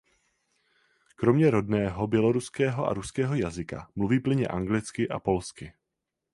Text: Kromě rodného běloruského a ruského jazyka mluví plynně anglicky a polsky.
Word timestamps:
Kromě 1.15 1.51
rodného 1.51 2.07
běloruského 2.07 2.85
a 2.87 2.93
ruského 2.93 3.35
jazyka 3.35 3.89
mluví 3.95 4.19
plynně 4.19 4.47
anglicky 4.47 5.09
a 5.09 5.19
polsky. 5.19 5.73